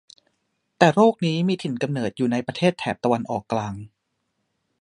[0.77, 3.73] แต่โรคนี้มีถิ่นกำเนิดอยู่ในประเทศแถบตะวันออกกลาง